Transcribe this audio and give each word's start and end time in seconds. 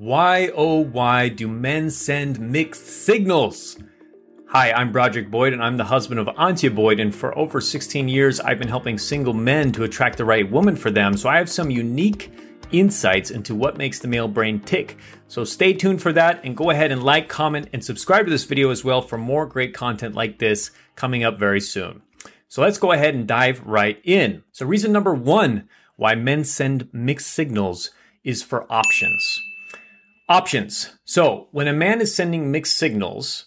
Why, 0.00 0.50
oh, 0.54 0.78
why 0.78 1.28
do 1.28 1.46
men 1.46 1.90
send 1.90 2.40
mixed 2.40 2.86
signals? 2.86 3.76
Hi, 4.48 4.72
I'm 4.72 4.92
Broderick 4.92 5.30
Boyd, 5.30 5.52
and 5.52 5.62
I'm 5.62 5.76
the 5.76 5.84
husband 5.84 6.18
of 6.18 6.26
Antia 6.36 6.74
Boyd. 6.74 6.98
And 7.00 7.14
for 7.14 7.36
over 7.36 7.60
16 7.60 8.08
years, 8.08 8.40
I've 8.40 8.58
been 8.58 8.66
helping 8.66 8.96
single 8.96 9.34
men 9.34 9.72
to 9.72 9.84
attract 9.84 10.16
the 10.16 10.24
right 10.24 10.50
woman 10.50 10.74
for 10.74 10.90
them. 10.90 11.18
So 11.18 11.28
I 11.28 11.36
have 11.36 11.50
some 11.50 11.70
unique 11.70 12.32
insights 12.72 13.30
into 13.30 13.54
what 13.54 13.76
makes 13.76 13.98
the 13.98 14.08
male 14.08 14.26
brain 14.26 14.60
tick. 14.60 14.96
So 15.28 15.44
stay 15.44 15.74
tuned 15.74 16.00
for 16.00 16.14
that 16.14 16.42
and 16.44 16.56
go 16.56 16.70
ahead 16.70 16.92
and 16.92 17.04
like, 17.04 17.28
comment, 17.28 17.68
and 17.74 17.84
subscribe 17.84 18.24
to 18.24 18.30
this 18.30 18.44
video 18.44 18.70
as 18.70 18.82
well 18.82 19.02
for 19.02 19.18
more 19.18 19.44
great 19.44 19.74
content 19.74 20.14
like 20.14 20.38
this 20.38 20.70
coming 20.96 21.24
up 21.24 21.38
very 21.38 21.60
soon. 21.60 22.00
So 22.48 22.62
let's 22.62 22.78
go 22.78 22.92
ahead 22.92 23.14
and 23.14 23.28
dive 23.28 23.60
right 23.66 24.00
in. 24.02 24.44
So, 24.50 24.64
reason 24.64 24.92
number 24.92 25.12
one 25.12 25.68
why 25.96 26.14
men 26.14 26.44
send 26.44 26.88
mixed 26.90 27.26
signals 27.26 27.90
is 28.24 28.42
for 28.42 28.64
options. 28.72 29.49
Options. 30.30 30.96
So, 31.04 31.48
when 31.50 31.66
a 31.66 31.72
man 31.72 32.00
is 32.00 32.14
sending 32.14 32.52
mixed 32.52 32.76
signals, 32.78 33.46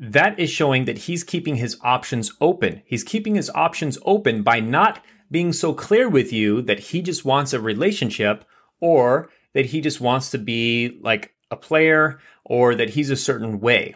that 0.00 0.36
is 0.36 0.50
showing 0.50 0.84
that 0.86 0.98
he's 0.98 1.22
keeping 1.22 1.54
his 1.54 1.78
options 1.82 2.32
open. 2.40 2.82
He's 2.86 3.04
keeping 3.04 3.36
his 3.36 3.50
options 3.54 3.98
open 4.04 4.42
by 4.42 4.58
not 4.58 5.00
being 5.30 5.52
so 5.52 5.72
clear 5.72 6.08
with 6.08 6.32
you 6.32 6.60
that 6.62 6.80
he 6.80 7.02
just 7.02 7.24
wants 7.24 7.52
a 7.52 7.60
relationship 7.60 8.44
or 8.80 9.30
that 9.52 9.66
he 9.66 9.80
just 9.80 10.00
wants 10.00 10.28
to 10.32 10.38
be 10.38 10.98
like 11.02 11.36
a 11.52 11.56
player 11.56 12.18
or 12.44 12.74
that 12.74 12.90
he's 12.90 13.10
a 13.10 13.16
certain 13.16 13.60
way. 13.60 13.94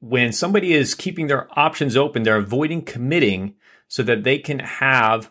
When 0.00 0.32
somebody 0.32 0.72
is 0.72 0.96
keeping 0.96 1.28
their 1.28 1.46
options 1.56 1.96
open, 1.96 2.24
they're 2.24 2.34
avoiding 2.34 2.82
committing 2.82 3.54
so 3.86 4.02
that 4.02 4.24
they 4.24 4.38
can 4.38 4.58
have 4.58 5.30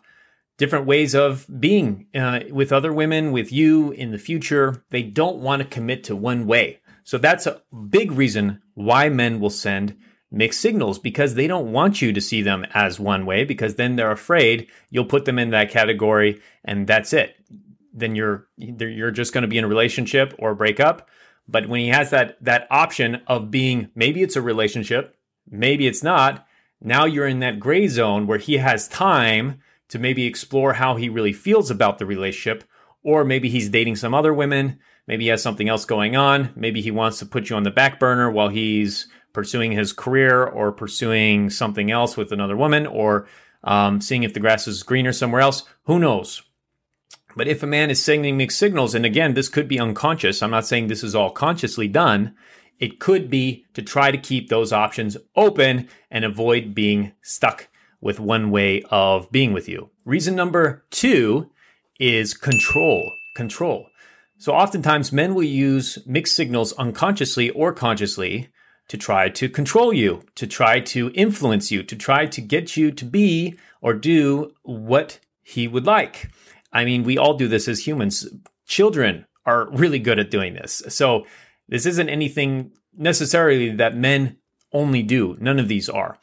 different 0.57 0.85
ways 0.85 1.13
of 1.13 1.45
being 1.59 2.07
uh, 2.15 2.41
with 2.51 2.71
other 2.71 2.93
women, 2.93 3.31
with 3.31 3.51
you 3.51 3.91
in 3.91 4.11
the 4.11 4.17
future. 4.17 4.83
They 4.89 5.03
don't 5.03 5.37
want 5.37 5.61
to 5.61 5.67
commit 5.67 6.03
to 6.05 6.15
one 6.15 6.47
way. 6.47 6.79
So 7.03 7.17
that's 7.17 7.45
a 7.45 7.61
big 7.89 8.11
reason 8.11 8.61
why 8.73 9.09
men 9.09 9.39
will 9.39 9.49
send 9.49 9.95
mixed 10.31 10.59
signals 10.59 10.99
because 10.99 11.35
they 11.35 11.47
don't 11.47 11.71
want 11.71 12.01
you 12.01 12.11
to 12.11 12.19
see 12.19 12.41
them 12.41 12.65
as 12.73 12.99
one 12.99 13.25
way 13.25 13.43
because 13.43 13.75
then 13.75 13.95
they're 13.95 14.11
afraid 14.11 14.67
you'll 14.89 15.05
put 15.05 15.25
them 15.25 15.39
in 15.39 15.51
that 15.51 15.69
category 15.69 16.41
and 16.63 16.87
that's 16.87 17.13
it. 17.13 17.35
Then 17.93 18.15
you're 18.15 18.47
you're 18.57 19.11
just 19.11 19.33
going 19.33 19.43
to 19.43 19.47
be 19.47 19.57
in 19.57 19.63
a 19.63 19.69
relationship 19.69 20.33
or 20.37 20.53
break 20.55 20.79
up. 20.79 21.09
But 21.47 21.69
when 21.69 21.81
he 21.81 21.89
has 21.89 22.09
that 22.09 22.43
that 22.43 22.67
option 22.69 23.21
of 23.27 23.51
being 23.51 23.91
maybe 23.95 24.23
it's 24.23 24.35
a 24.35 24.41
relationship, 24.41 25.15
maybe 25.49 25.87
it's 25.87 26.03
not, 26.03 26.45
now 26.81 27.05
you're 27.05 27.27
in 27.27 27.39
that 27.39 27.59
gray 27.59 27.87
zone 27.87 28.27
where 28.27 28.37
he 28.37 28.57
has 28.57 28.87
time 28.87 29.61
to 29.89 29.99
maybe 29.99 30.25
explore 30.25 30.73
how 30.73 30.95
he 30.95 31.09
really 31.09 31.33
feels 31.33 31.69
about 31.69 31.97
the 31.97 32.05
relationship, 32.05 32.63
or 33.03 33.23
maybe 33.23 33.49
he's 33.49 33.69
dating 33.69 33.95
some 33.95 34.13
other 34.13 34.33
women. 34.33 34.79
Maybe 35.07 35.25
he 35.25 35.29
has 35.29 35.43
something 35.43 35.69
else 35.69 35.85
going 35.85 36.15
on. 36.15 36.51
Maybe 36.55 36.81
he 36.81 36.91
wants 36.91 37.19
to 37.19 37.25
put 37.25 37.49
you 37.49 37.55
on 37.55 37.63
the 37.63 37.71
back 37.71 37.99
burner 37.99 38.31
while 38.31 38.49
he's 38.49 39.07
pursuing 39.33 39.71
his 39.71 39.93
career 39.93 40.43
or 40.43 40.71
pursuing 40.71 41.49
something 41.49 41.91
else 41.91 42.17
with 42.17 42.31
another 42.31 42.57
woman 42.57 42.87
or 42.87 43.27
um, 43.63 44.01
seeing 44.01 44.23
if 44.23 44.33
the 44.33 44.39
grass 44.39 44.67
is 44.67 44.81
greener 44.81 45.13
somewhere 45.13 45.41
else. 45.41 45.63
Who 45.83 45.99
knows? 45.99 46.41
But 47.35 47.47
if 47.47 47.61
a 47.61 47.67
man 47.67 47.91
is 47.91 48.01
sending 48.01 48.37
mixed 48.37 48.57
signals, 48.57 48.95
and 48.95 49.05
again, 49.05 49.33
this 49.33 49.49
could 49.49 49.67
be 49.67 49.79
unconscious, 49.79 50.41
I'm 50.41 50.51
not 50.51 50.65
saying 50.65 50.87
this 50.87 51.03
is 51.03 51.13
all 51.13 51.31
consciously 51.31 51.87
done, 51.87 52.33
it 52.79 52.99
could 52.99 53.29
be 53.29 53.65
to 53.73 53.81
try 53.81 54.09
to 54.09 54.17
keep 54.17 54.47
those 54.47 54.71
options 54.71 55.17
open 55.35 55.89
and 56.09 56.23
avoid 56.23 56.73
being 56.73 57.11
stuck 57.21 57.67
with 58.05 58.19
one 58.19 58.51
way 58.51 58.83
of 58.91 59.31
being 59.31 59.51
with 59.51 59.67
you. 59.67 59.89
Reason 60.05 60.35
number 60.35 60.85
two 60.91 61.49
is 61.99 62.35
control. 62.35 63.11
Control. 63.35 63.87
So 64.37 64.53
oftentimes 64.53 65.11
men 65.11 65.33
will 65.33 65.41
use 65.41 65.97
mixed 66.05 66.35
signals 66.35 66.71
unconsciously 66.73 67.49
or 67.49 67.73
consciously 67.73 68.49
to 68.89 68.97
try 68.97 69.29
to 69.29 69.49
control 69.49 69.91
you, 69.91 70.21
to 70.35 70.45
try 70.45 70.79
to 70.81 71.09
influence 71.15 71.71
you, 71.71 71.81
to 71.81 71.95
try 71.95 72.27
to 72.27 72.41
get 72.41 72.77
you 72.77 72.91
to 72.91 73.05
be 73.05 73.57
or 73.81 73.95
do 73.95 74.53
what 74.61 75.19
he 75.41 75.67
would 75.67 75.87
like. 75.87 76.29
I 76.71 76.85
mean, 76.85 77.03
we 77.05 77.17
all 77.17 77.33
do 77.33 77.47
this 77.47 77.67
as 77.67 77.87
humans. 77.87 78.27
Children 78.67 79.25
are 79.47 79.67
really 79.71 79.97
good 79.97 80.19
at 80.19 80.29
doing 80.29 80.53
this. 80.53 80.83
So 80.89 81.25
this 81.67 81.87
isn't 81.87 82.09
anything 82.09 82.71
necessarily 82.95 83.71
that 83.71 83.97
men 83.97 84.37
only 84.71 85.01
do. 85.01 85.37
None 85.39 85.57
of 85.57 85.67
these 85.67 85.89
are. 85.89 86.19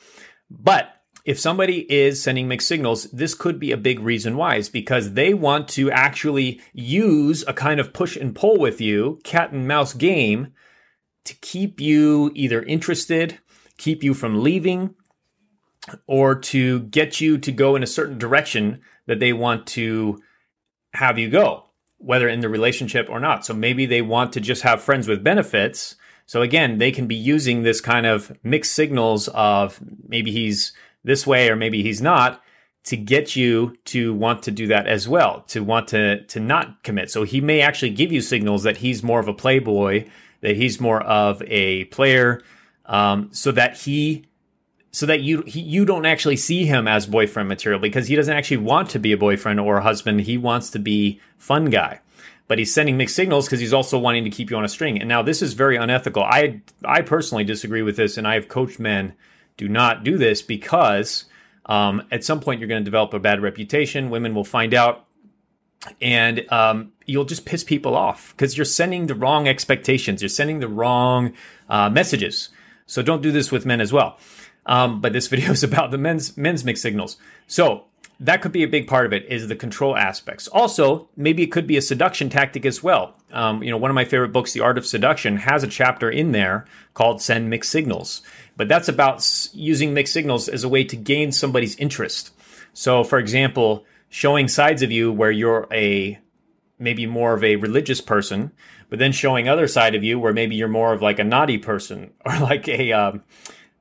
But 0.48 1.01
if 1.24 1.38
somebody 1.38 1.90
is 1.92 2.22
sending 2.22 2.48
mixed 2.48 2.68
signals, 2.68 3.04
this 3.04 3.34
could 3.34 3.58
be 3.58 3.72
a 3.72 3.76
big 3.76 4.00
reason 4.00 4.36
why 4.36 4.56
is 4.56 4.68
because 4.68 5.12
they 5.12 5.34
want 5.34 5.68
to 5.68 5.90
actually 5.90 6.60
use 6.72 7.44
a 7.46 7.52
kind 7.52 7.80
of 7.80 7.92
push 7.92 8.16
and 8.16 8.34
pull 8.34 8.58
with 8.58 8.80
you, 8.80 9.20
cat 9.24 9.52
and 9.52 9.68
mouse 9.68 9.94
game 9.94 10.52
to 11.24 11.34
keep 11.34 11.80
you 11.80 12.32
either 12.34 12.62
interested, 12.62 13.38
keep 13.78 14.02
you 14.02 14.14
from 14.14 14.42
leaving, 14.42 14.94
or 16.06 16.34
to 16.34 16.80
get 16.80 17.20
you 17.20 17.38
to 17.38 17.52
go 17.52 17.76
in 17.76 17.82
a 17.82 17.86
certain 17.86 18.18
direction 18.18 18.80
that 19.06 19.20
they 19.20 19.32
want 19.32 19.66
to 19.66 20.20
have 20.94 21.18
you 21.18 21.30
go 21.30 21.66
whether 22.02 22.28
in 22.28 22.40
the 22.40 22.48
relationship 22.48 23.08
or 23.08 23.20
not. 23.20 23.46
So 23.46 23.54
maybe 23.54 23.86
they 23.86 24.02
want 24.02 24.32
to 24.32 24.40
just 24.40 24.62
have 24.62 24.82
friends 24.82 25.06
with 25.08 25.24
benefits. 25.24 25.94
So 26.26 26.42
again, 26.42 26.78
they 26.78 26.90
can 26.90 27.06
be 27.06 27.14
using 27.14 27.62
this 27.62 27.80
kind 27.80 28.06
of 28.06 28.36
mixed 28.42 28.72
signals 28.72 29.28
of 29.28 29.80
maybe 30.06 30.32
he's 30.32 30.72
this 31.04 31.26
way 31.26 31.48
or 31.48 31.56
maybe 31.56 31.82
he's 31.82 32.02
not 32.02 32.42
to 32.84 32.96
get 32.96 33.36
you 33.36 33.76
to 33.84 34.12
want 34.12 34.42
to 34.42 34.50
do 34.50 34.66
that 34.66 34.86
as 34.86 35.08
well, 35.08 35.42
to 35.48 35.62
want 35.62 35.88
to 35.88 36.24
to 36.24 36.40
not 36.40 36.82
commit. 36.82 37.10
So 37.10 37.22
he 37.22 37.40
may 37.40 37.60
actually 37.60 37.90
give 37.90 38.12
you 38.12 38.20
signals 38.20 38.64
that 38.64 38.78
he's 38.78 39.02
more 39.02 39.20
of 39.20 39.28
a 39.28 39.34
playboy, 39.34 40.08
that 40.40 40.56
he's 40.56 40.80
more 40.80 41.00
of 41.02 41.42
a 41.46 41.84
player, 41.86 42.42
um, 42.86 43.28
so 43.32 43.52
that 43.52 43.76
he 43.78 44.24
so 44.90 45.06
that 45.06 45.22
you 45.22 45.42
he, 45.42 45.60
you 45.60 45.84
don't 45.84 46.06
actually 46.06 46.36
see 46.36 46.66
him 46.66 46.88
as 46.88 47.06
boyfriend 47.06 47.48
material 47.48 47.80
because 47.80 48.08
he 48.08 48.16
doesn't 48.16 48.36
actually 48.36 48.58
want 48.58 48.90
to 48.90 48.98
be 48.98 49.12
a 49.12 49.16
boyfriend 49.16 49.60
or 49.60 49.78
a 49.78 49.82
husband. 49.82 50.22
He 50.22 50.36
wants 50.36 50.70
to 50.70 50.78
be 50.78 51.20
fun 51.38 51.66
guy. 51.66 52.00
But 52.48 52.58
he's 52.58 52.74
sending 52.74 52.98
mixed 52.98 53.16
signals 53.16 53.46
because 53.46 53.60
he's 53.60 53.72
also 53.72 53.98
wanting 53.98 54.24
to 54.24 54.30
keep 54.30 54.50
you 54.50 54.56
on 54.58 54.64
a 54.64 54.68
string. 54.68 54.98
And 54.98 55.08
now 55.08 55.22
this 55.22 55.40
is 55.40 55.54
very 55.54 55.76
unethical. 55.76 56.24
I 56.24 56.60
I 56.84 57.02
personally 57.02 57.44
disagree 57.44 57.82
with 57.82 57.96
this, 57.96 58.18
and 58.18 58.26
I 58.26 58.34
have 58.34 58.48
coached 58.48 58.80
men 58.80 59.14
do 59.56 59.68
not 59.68 60.04
do 60.04 60.18
this 60.18 60.42
because 60.42 61.24
um, 61.66 62.02
at 62.10 62.24
some 62.24 62.40
point 62.40 62.60
you're 62.60 62.68
going 62.68 62.82
to 62.82 62.84
develop 62.84 63.14
a 63.14 63.18
bad 63.18 63.42
reputation. 63.42 64.10
Women 64.10 64.34
will 64.34 64.44
find 64.44 64.74
out, 64.74 65.06
and 66.00 66.50
um, 66.52 66.92
you'll 67.06 67.24
just 67.24 67.44
piss 67.44 67.64
people 67.64 67.96
off 67.96 68.34
because 68.36 68.56
you're 68.56 68.64
sending 68.64 69.06
the 69.06 69.14
wrong 69.14 69.48
expectations. 69.48 70.22
You're 70.22 70.28
sending 70.28 70.60
the 70.60 70.68
wrong 70.68 71.32
uh, 71.68 71.90
messages. 71.90 72.50
So 72.86 73.02
don't 73.02 73.22
do 73.22 73.32
this 73.32 73.50
with 73.50 73.64
men 73.64 73.80
as 73.80 73.92
well. 73.92 74.18
Um, 74.66 75.00
but 75.00 75.12
this 75.12 75.26
video 75.28 75.52
is 75.52 75.62
about 75.62 75.90
the 75.90 75.98
men's 75.98 76.36
men's 76.36 76.64
mixed 76.64 76.82
signals. 76.82 77.16
So 77.46 77.86
that 78.22 78.40
could 78.40 78.52
be 78.52 78.62
a 78.62 78.68
big 78.68 78.86
part 78.86 79.04
of 79.04 79.12
it 79.12 79.26
is 79.28 79.48
the 79.48 79.56
control 79.56 79.96
aspects. 79.96 80.46
Also, 80.46 81.08
maybe 81.16 81.42
it 81.42 81.50
could 81.50 81.66
be 81.66 81.76
a 81.76 81.82
seduction 81.82 82.30
tactic 82.30 82.64
as 82.64 82.80
well. 82.80 83.16
Um, 83.32 83.64
you 83.64 83.70
know, 83.70 83.76
one 83.76 83.90
of 83.90 83.96
my 83.96 84.04
favorite 84.04 84.32
books, 84.32 84.52
The 84.52 84.60
Art 84.60 84.78
of 84.78 84.86
Seduction, 84.86 85.38
has 85.38 85.64
a 85.64 85.66
chapter 85.66 86.08
in 86.08 86.30
there 86.30 86.64
called 86.94 87.20
"Send 87.20 87.50
Mixed 87.50 87.70
Signals," 87.70 88.22
but 88.56 88.68
that's 88.68 88.88
about 88.88 89.26
using 89.52 89.92
mixed 89.92 90.12
signals 90.12 90.48
as 90.48 90.62
a 90.62 90.68
way 90.68 90.84
to 90.84 90.96
gain 90.96 91.32
somebody's 91.32 91.74
interest. 91.76 92.32
So, 92.74 93.02
for 93.02 93.18
example, 93.18 93.84
showing 94.08 94.46
sides 94.46 94.82
of 94.82 94.92
you 94.92 95.10
where 95.12 95.32
you're 95.32 95.66
a 95.72 96.18
maybe 96.78 97.06
more 97.06 97.34
of 97.34 97.42
a 97.42 97.56
religious 97.56 98.00
person, 98.00 98.52
but 98.88 99.00
then 99.00 99.10
showing 99.10 99.48
other 99.48 99.66
side 99.66 99.96
of 99.96 100.04
you 100.04 100.20
where 100.20 100.32
maybe 100.32 100.54
you're 100.54 100.68
more 100.68 100.92
of 100.92 101.02
like 101.02 101.18
a 101.18 101.24
naughty 101.24 101.58
person 101.58 102.12
or 102.24 102.38
like 102.38 102.68
a 102.68 102.92
um, 102.92 103.24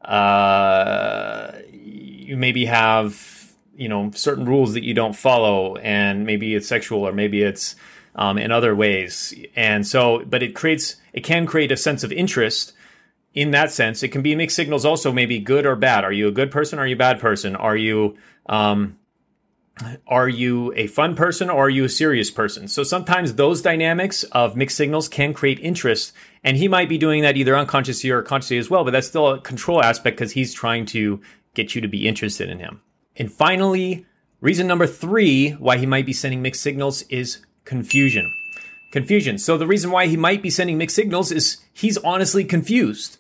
uh, 0.01 1.51
you 1.71 2.35
maybe 2.37 2.65
have 2.65 3.40
you 3.75 3.87
know 3.87 4.11
certain 4.13 4.45
rules 4.45 4.73
that 4.73 4.83
you 4.83 4.93
don't 4.93 5.15
follow, 5.15 5.75
and 5.77 6.25
maybe 6.25 6.55
it's 6.55 6.67
sexual 6.67 7.07
or 7.07 7.11
maybe 7.11 7.41
it's 7.41 7.75
um, 8.15 8.37
in 8.37 8.51
other 8.51 8.75
ways. 8.75 9.33
And 9.55 9.85
so, 9.85 10.23
but 10.25 10.43
it 10.43 10.55
creates 10.55 10.97
it 11.13 11.21
can 11.21 11.45
create 11.45 11.71
a 11.71 11.77
sense 11.77 12.03
of 12.03 12.11
interest. 12.11 12.73
In 13.33 13.51
that 13.51 13.71
sense, 13.71 14.03
it 14.03 14.09
can 14.09 14.21
be 14.21 14.35
mixed 14.35 14.57
signals. 14.57 14.83
Also, 14.83 15.11
maybe 15.11 15.39
good 15.39 15.65
or 15.65 15.77
bad. 15.77 16.03
Are 16.03 16.11
you 16.11 16.27
a 16.27 16.31
good 16.31 16.51
person? 16.51 16.79
Are 16.79 16.87
you 16.87 16.95
a 16.95 16.99
bad 16.99 17.19
person? 17.19 17.55
Are 17.55 17.77
you 17.77 18.17
um, 18.47 18.97
are 20.07 20.29
you 20.29 20.73
a 20.75 20.87
fun 20.87 21.15
person 21.15 21.49
or 21.49 21.65
are 21.65 21.69
you 21.69 21.85
a 21.85 21.89
serious 21.89 22.29
person? 22.29 22.67
So 22.67 22.83
sometimes 22.83 23.35
those 23.35 23.61
dynamics 23.61 24.23
of 24.25 24.55
mixed 24.55 24.77
signals 24.77 25.07
can 25.07 25.33
create 25.33 25.59
interest. 25.59 26.13
And 26.43 26.57
he 26.57 26.67
might 26.67 26.89
be 26.89 26.97
doing 26.97 27.21
that 27.21 27.37
either 27.37 27.55
unconsciously 27.55 28.09
or 28.09 28.21
consciously 28.21 28.57
as 28.57 28.69
well, 28.69 28.83
but 28.83 28.91
that's 28.91 29.07
still 29.07 29.27
a 29.27 29.41
control 29.41 29.81
aspect 29.81 30.17
because 30.17 30.33
he's 30.33 30.53
trying 30.53 30.85
to 30.87 31.21
get 31.53 31.75
you 31.75 31.81
to 31.81 31.87
be 31.87 32.07
interested 32.07 32.49
in 32.49 32.59
him. 32.59 32.81
And 33.17 33.31
finally, 33.31 34.05
reason 34.39 34.67
number 34.67 34.87
three 34.87 35.51
why 35.51 35.77
he 35.77 35.85
might 35.85 36.05
be 36.05 36.13
sending 36.13 36.41
mixed 36.41 36.61
signals 36.61 37.03
is 37.03 37.45
confusion. 37.65 38.33
Confusion. 38.91 39.37
So 39.37 39.57
the 39.57 39.67
reason 39.67 39.91
why 39.91 40.07
he 40.07 40.17
might 40.17 40.41
be 40.41 40.49
sending 40.49 40.77
mixed 40.77 40.95
signals 40.95 41.31
is 41.31 41.57
he's 41.73 41.97
honestly 41.99 42.43
confused. 42.43 43.17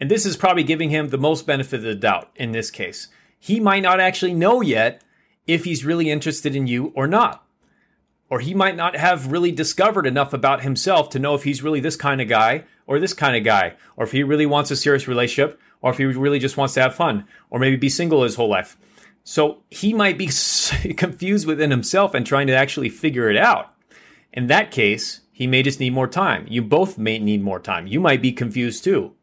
And 0.00 0.10
this 0.10 0.24
is 0.24 0.36
probably 0.36 0.64
giving 0.64 0.90
him 0.90 1.08
the 1.08 1.18
most 1.18 1.46
benefit 1.46 1.76
of 1.76 1.82
the 1.82 1.94
doubt 1.94 2.30
in 2.36 2.52
this 2.52 2.70
case. 2.70 3.08
He 3.38 3.60
might 3.60 3.82
not 3.82 4.00
actually 4.00 4.34
know 4.34 4.60
yet 4.60 5.02
if 5.46 5.64
he's 5.64 5.84
really 5.84 6.10
interested 6.10 6.56
in 6.56 6.66
you 6.66 6.92
or 6.94 7.06
not. 7.06 7.44
or 8.30 8.38
he 8.38 8.54
might 8.54 8.76
not 8.76 8.96
have 8.96 9.32
really 9.32 9.50
discovered 9.50 10.06
enough 10.06 10.32
about 10.32 10.62
himself 10.62 11.10
to 11.10 11.18
know 11.18 11.34
if 11.34 11.42
he's 11.42 11.62
really 11.62 11.80
this 11.80 11.96
kind 11.96 12.20
of 12.20 12.28
guy 12.28 12.64
or 12.86 13.00
this 13.00 13.12
kind 13.12 13.36
of 13.36 13.44
guy, 13.44 13.74
or 13.96 14.04
if 14.04 14.12
he 14.12 14.22
really 14.22 14.46
wants 14.46 14.70
a 14.70 14.76
serious 14.76 15.06
relationship, 15.06 15.60
or 15.82 15.90
if 15.90 15.98
he 15.98 16.04
really 16.04 16.38
just 16.38 16.56
wants 16.56 16.74
to 16.74 16.80
have 16.80 16.94
fun, 16.94 17.24
or 17.50 17.58
maybe 17.58 17.76
be 17.76 17.88
single 17.88 18.22
his 18.22 18.36
whole 18.36 18.48
life. 18.48 18.76
So 19.24 19.62
he 19.70 19.92
might 19.92 20.18
be 20.18 20.26
confused 20.96 21.46
within 21.46 21.70
himself 21.70 22.14
and 22.14 22.26
trying 22.26 22.46
to 22.48 22.54
actually 22.54 22.88
figure 22.88 23.30
it 23.30 23.36
out. 23.36 23.74
In 24.32 24.46
that 24.46 24.70
case, 24.70 25.20
he 25.32 25.46
may 25.46 25.62
just 25.62 25.80
need 25.80 25.92
more 25.92 26.06
time. 26.06 26.46
You 26.48 26.62
both 26.62 26.98
may 26.98 27.18
need 27.18 27.42
more 27.42 27.60
time. 27.60 27.86
You 27.86 28.00
might 28.00 28.22
be 28.22 28.32
confused 28.32 28.84
too. 28.84 29.14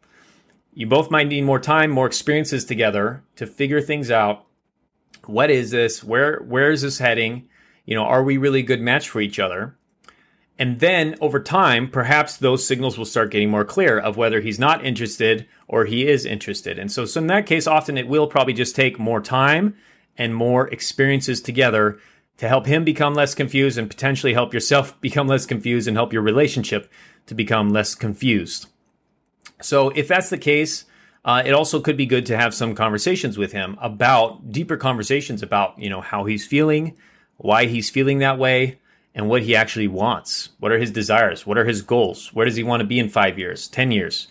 You 0.74 0.88
both 0.88 1.10
might 1.10 1.28
need 1.28 1.44
more 1.44 1.60
time, 1.60 1.92
more 1.92 2.08
experiences 2.08 2.66
together 2.66 3.24
to 3.36 3.48
figure 3.48 3.82
things 3.82 4.12
out. 4.12 4.46
What 5.26 5.50
is 5.50 5.72
this? 5.72 6.04
Where 6.04 6.40
where 6.40 6.72
is 6.72 6.82
this 6.82 7.00
heading? 7.00 7.48
You 7.86 7.96
know, 7.96 8.04
are 8.04 8.24
we 8.24 8.38
really 8.38 8.60
a 8.60 8.64
good 8.64 8.82
match 8.82 9.10
for 9.10 9.22
each 9.22 9.40
other? 9.40 9.77
And 10.60 10.80
then 10.80 11.16
over 11.22 11.40
time, 11.40 11.88
perhaps 11.90 12.38
those 12.38 12.66
signals 12.66 12.98
will 12.98 13.06
start 13.06 13.32
getting 13.32 13.50
more 13.50 13.66
clear 13.66 14.00
of 14.00 14.18
whether 14.18 14.42
he's 14.42 14.58
not 14.58 14.84
interested 14.84 15.48
or 15.68 15.86
he 15.86 16.08
is 16.08 16.26
interested. 16.26 16.80
And 16.80 16.92
so, 16.92 17.06
so 17.06 17.22
in 17.22 17.28
that 17.28 17.46
case, 17.46 17.68
often 17.68 17.98
it 17.98 18.08
will 18.08 18.28
probably 18.28 18.54
just 18.54 18.76
take 18.76 18.98
more 18.98 19.22
time 19.22 19.76
and 20.18 20.36
more 20.36 20.68
experiences 20.70 21.42
together 21.42 22.00
to 22.38 22.48
help 22.48 22.66
him 22.66 22.84
become 22.84 23.14
less 23.14 23.36
confused 23.36 23.78
and 23.78 23.90
potentially 23.90 24.34
help 24.34 24.54
yourself 24.54 25.00
become 25.02 25.28
less 25.28 25.46
confused 25.46 25.88
and 25.88 25.96
help 25.96 26.12
your 26.12 26.24
relationship 26.24 26.92
to 27.28 27.36
become 27.36 27.70
less 27.70 27.94
confused. 27.94 28.68
So 29.62 29.90
if 29.90 30.08
that's 30.08 30.30
the 30.30 30.38
case, 30.38 30.86
uh, 31.26 31.44
it 31.46 31.52
also 31.52 31.82
could 31.82 31.98
be 31.98 32.06
good 32.06 32.26
to 32.28 32.38
have 32.38 32.54
some 32.54 32.74
conversations 32.74 33.38
with 33.38 33.52
him 33.52 33.78
about 33.82 34.52
deeper 34.52 34.78
conversations 34.78 35.44
about, 35.44 35.78
you 35.78 35.90
know, 35.90 36.02
how 36.02 36.26
he's 36.26 36.48
feeling, 36.48 36.96
why 37.38 37.66
he's 37.66 37.90
feeling 37.90 38.20
that 38.20 38.40
way, 38.40 38.80
and 39.18 39.28
what 39.28 39.42
he 39.42 39.56
actually 39.56 39.88
wants. 39.88 40.50
What 40.60 40.72
are 40.72 40.78
his 40.78 40.92
desires? 40.92 41.46
What 41.46 41.58
are 41.58 41.66
his 41.66 41.82
goals? 41.82 42.32
Where 42.34 42.46
does 42.46 42.56
he 42.56 42.64
want 42.64 42.82
to 42.82 42.88
be 42.88 43.00
in 43.00 43.10
five 43.10 43.40
years, 43.40 43.68
10 43.68 43.92
years? 43.92 44.28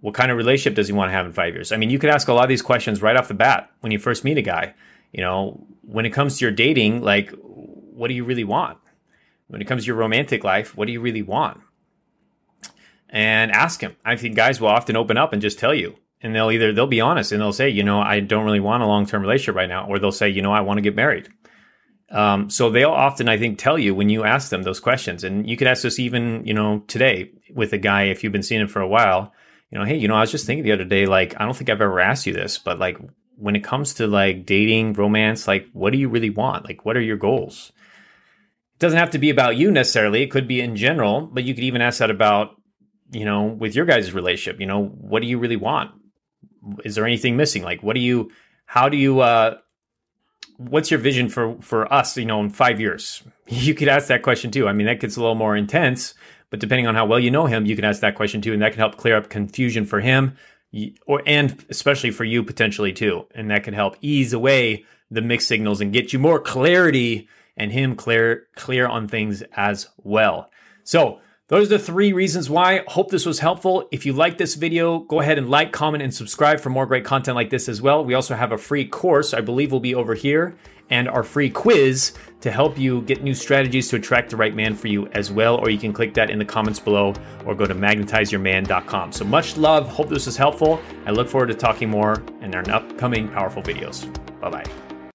What 0.00 0.14
kind 0.14 0.30
of 0.30 0.36
relationship 0.36 0.76
does 0.76 0.86
he 0.86 0.92
want 0.92 1.08
to 1.08 1.12
have 1.12 1.26
in 1.26 1.32
five 1.32 1.52
years? 1.52 1.72
I 1.72 1.76
mean, 1.76 1.90
you 1.90 1.98
could 1.98 2.10
ask 2.10 2.28
a 2.28 2.32
lot 2.32 2.44
of 2.44 2.48
these 2.48 2.62
questions 2.62 3.02
right 3.02 3.16
off 3.16 3.26
the 3.26 3.34
bat 3.34 3.72
when 3.80 3.90
you 3.90 3.98
first 3.98 4.22
meet 4.22 4.38
a 4.38 4.42
guy. 4.42 4.74
You 5.10 5.22
know, 5.22 5.66
when 5.82 6.06
it 6.06 6.10
comes 6.10 6.38
to 6.38 6.44
your 6.44 6.52
dating, 6.52 7.02
like, 7.02 7.32
what 7.40 8.06
do 8.06 8.14
you 8.14 8.22
really 8.22 8.44
want? 8.44 8.78
When 9.48 9.60
it 9.60 9.66
comes 9.66 9.82
to 9.82 9.86
your 9.88 9.96
romantic 9.96 10.44
life, 10.44 10.76
what 10.76 10.86
do 10.86 10.92
you 10.92 11.00
really 11.00 11.22
want? 11.22 11.60
And 13.10 13.50
ask 13.50 13.80
him. 13.80 13.96
I 14.04 14.14
think 14.14 14.36
guys 14.36 14.60
will 14.60 14.68
often 14.68 14.94
open 14.94 15.16
up 15.16 15.32
and 15.32 15.42
just 15.42 15.58
tell 15.58 15.74
you. 15.74 15.96
And 16.22 16.34
they'll 16.34 16.52
either 16.52 16.72
they'll 16.72 16.86
be 16.86 17.00
honest 17.00 17.32
and 17.32 17.40
they'll 17.40 17.52
say, 17.52 17.68
you 17.68 17.82
know, 17.82 18.00
I 18.00 18.20
don't 18.20 18.44
really 18.44 18.60
want 18.60 18.84
a 18.84 18.86
long 18.86 19.06
term 19.06 19.22
relationship 19.22 19.56
right 19.56 19.68
now, 19.68 19.88
or 19.88 19.98
they'll 19.98 20.12
say, 20.12 20.28
you 20.28 20.40
know, 20.40 20.52
I 20.52 20.60
want 20.60 20.78
to 20.78 20.82
get 20.82 20.94
married 20.94 21.28
um, 22.14 22.48
so 22.48 22.70
they'll 22.70 22.90
often, 22.90 23.28
I 23.28 23.36
think, 23.36 23.58
tell 23.58 23.76
you 23.76 23.92
when 23.92 24.08
you 24.08 24.22
ask 24.22 24.48
them 24.48 24.62
those 24.62 24.78
questions. 24.78 25.24
And 25.24 25.50
you 25.50 25.56
could 25.56 25.66
ask 25.66 25.82
this 25.82 25.98
even, 25.98 26.46
you 26.46 26.54
know, 26.54 26.84
today 26.86 27.32
with 27.52 27.72
a 27.72 27.78
guy 27.78 28.04
if 28.04 28.22
you've 28.22 28.32
been 28.32 28.44
seeing 28.44 28.60
him 28.60 28.68
for 28.68 28.80
a 28.80 28.88
while. 28.88 29.32
You 29.70 29.78
know, 29.78 29.84
hey, 29.84 29.96
you 29.96 30.06
know, 30.06 30.14
I 30.14 30.20
was 30.20 30.30
just 30.30 30.46
thinking 30.46 30.62
the 30.64 30.70
other 30.70 30.84
day, 30.84 31.06
like, 31.06 31.34
I 31.40 31.44
don't 31.44 31.56
think 31.56 31.68
I've 31.68 31.80
ever 31.80 31.98
asked 31.98 32.26
you 32.26 32.32
this, 32.32 32.56
but 32.56 32.78
like, 32.78 32.98
when 33.36 33.56
it 33.56 33.64
comes 33.64 33.94
to 33.94 34.06
like 34.06 34.46
dating, 34.46 34.92
romance, 34.92 35.48
like, 35.48 35.66
what 35.72 35.92
do 35.92 35.98
you 35.98 36.08
really 36.08 36.30
want? 36.30 36.64
Like, 36.64 36.84
what 36.84 36.96
are 36.96 37.02
your 37.02 37.16
goals? 37.16 37.72
It 38.74 38.78
doesn't 38.78 38.98
have 38.98 39.10
to 39.10 39.18
be 39.18 39.30
about 39.30 39.56
you 39.56 39.72
necessarily. 39.72 40.22
It 40.22 40.30
could 40.30 40.46
be 40.46 40.60
in 40.60 40.76
general, 40.76 41.22
but 41.22 41.42
you 41.42 41.52
could 41.52 41.64
even 41.64 41.82
ask 41.82 41.98
that 41.98 42.10
about, 42.10 42.50
you 43.10 43.24
know, 43.24 43.42
with 43.42 43.74
your 43.74 43.86
guys' 43.86 44.12
relationship. 44.12 44.60
You 44.60 44.66
know, 44.66 44.84
what 44.84 45.20
do 45.20 45.26
you 45.26 45.40
really 45.40 45.56
want? 45.56 45.90
Is 46.84 46.94
there 46.94 47.06
anything 47.06 47.36
missing? 47.36 47.64
Like, 47.64 47.82
what 47.82 47.94
do 47.94 48.00
you? 48.00 48.30
How 48.66 48.88
do 48.88 48.96
you? 48.96 49.18
uh 49.20 49.56
what's 50.56 50.90
your 50.90 51.00
vision 51.00 51.28
for 51.28 51.56
for 51.60 51.92
us 51.92 52.16
you 52.16 52.24
know 52.24 52.40
in 52.40 52.50
five 52.50 52.80
years? 52.80 53.22
You 53.46 53.74
could 53.74 53.88
ask 53.88 54.08
that 54.08 54.22
question 54.22 54.50
too. 54.50 54.66
I 54.66 54.72
mean 54.72 54.86
that 54.86 55.00
gets 55.00 55.16
a 55.16 55.20
little 55.20 55.34
more 55.34 55.54
intense 55.54 56.14
but 56.54 56.60
depending 56.60 56.86
on 56.86 56.94
how 56.94 57.04
well 57.04 57.18
you 57.18 57.30
know 57.30 57.46
him 57.46 57.66
you 57.66 57.76
can 57.76 57.84
ask 57.84 58.00
that 58.00 58.14
question 58.14 58.40
too 58.40 58.52
and 58.52 58.62
that 58.62 58.70
can 58.72 58.78
help 58.78 58.96
clear 58.96 59.16
up 59.16 59.28
confusion 59.28 59.84
for 59.84 60.00
him 60.00 60.36
or 61.06 61.20
and 61.26 61.64
especially 61.68 62.10
for 62.10 62.24
you 62.24 62.42
potentially 62.42 62.92
too 62.92 63.26
and 63.34 63.50
that 63.50 63.64
can 63.64 63.74
help 63.74 63.96
ease 64.00 64.32
away 64.32 64.84
the 65.10 65.20
mixed 65.20 65.48
signals 65.48 65.80
and 65.80 65.92
get 65.92 66.12
you 66.12 66.18
more 66.18 66.38
clarity 66.38 67.28
and 67.56 67.72
him 67.72 67.96
clear 67.96 68.46
clear 68.54 68.86
on 68.86 69.08
things 69.08 69.42
as 69.56 69.88
well. 69.98 70.50
So 70.84 71.20
those 71.48 71.66
are 71.66 71.76
the 71.76 71.78
three 71.78 72.12
reasons 72.14 72.48
why. 72.48 72.82
Hope 72.88 73.10
this 73.10 73.26
was 73.26 73.40
helpful. 73.40 73.86
If 73.92 74.06
you 74.06 74.14
like 74.14 74.38
this 74.38 74.54
video, 74.54 75.00
go 75.00 75.20
ahead 75.20 75.36
and 75.36 75.50
like, 75.50 75.72
comment, 75.72 76.02
and 76.02 76.14
subscribe 76.14 76.58
for 76.58 76.70
more 76.70 76.86
great 76.86 77.04
content 77.04 77.34
like 77.34 77.50
this 77.50 77.68
as 77.68 77.82
well. 77.82 78.02
We 78.02 78.14
also 78.14 78.34
have 78.34 78.52
a 78.52 78.58
free 78.58 78.86
course, 78.86 79.34
I 79.34 79.42
believe 79.42 79.70
will 79.70 79.78
be 79.78 79.94
over 79.94 80.14
here, 80.14 80.56
and 80.88 81.06
our 81.06 81.22
free 81.22 81.50
quiz 81.50 82.14
to 82.40 82.50
help 82.50 82.78
you 82.78 83.02
get 83.02 83.22
new 83.22 83.34
strategies 83.34 83.88
to 83.88 83.96
attract 83.96 84.30
the 84.30 84.38
right 84.38 84.54
man 84.54 84.74
for 84.74 84.88
you 84.88 85.06
as 85.08 85.30
well. 85.30 85.56
Or 85.56 85.68
you 85.68 85.78
can 85.78 85.92
click 85.92 86.14
that 86.14 86.30
in 86.30 86.38
the 86.38 86.46
comments 86.46 86.80
below 86.80 87.12
or 87.44 87.54
go 87.54 87.66
to 87.66 87.74
magnetizeyourman.com. 87.74 89.12
So 89.12 89.24
much 89.26 89.58
love. 89.58 89.86
Hope 89.88 90.08
this 90.08 90.24
was 90.24 90.38
helpful. 90.38 90.80
I 91.04 91.10
look 91.10 91.28
forward 91.28 91.48
to 91.48 91.54
talking 91.54 91.90
more 91.90 92.22
in 92.40 92.54
our 92.54 92.68
upcoming 92.70 93.28
powerful 93.28 93.62
videos. 93.62 94.10
Bye 94.40 94.48
bye. 94.50 94.93